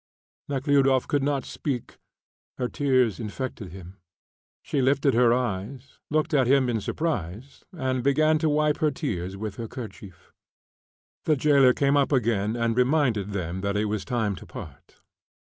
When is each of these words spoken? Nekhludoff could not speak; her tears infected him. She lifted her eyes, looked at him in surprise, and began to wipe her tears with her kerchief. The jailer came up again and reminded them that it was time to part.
Nekhludoff 0.49 1.07
could 1.07 1.21
not 1.21 1.45
speak; 1.45 1.97
her 2.57 2.67
tears 2.67 3.19
infected 3.19 3.69
him. 3.71 3.97
She 4.63 4.81
lifted 4.81 5.13
her 5.13 5.31
eyes, 5.31 5.99
looked 6.09 6.33
at 6.33 6.47
him 6.47 6.69
in 6.69 6.81
surprise, 6.81 7.63
and 7.71 8.01
began 8.03 8.39
to 8.39 8.49
wipe 8.49 8.77
her 8.79 8.89
tears 8.89 9.37
with 9.37 9.57
her 9.57 9.67
kerchief. 9.67 10.33
The 11.25 11.35
jailer 11.35 11.73
came 11.73 11.97
up 11.97 12.11
again 12.11 12.55
and 12.55 12.75
reminded 12.75 13.29
them 13.29 13.61
that 13.61 13.77
it 13.77 13.85
was 13.85 14.03
time 14.03 14.35
to 14.37 14.45
part. 14.47 14.95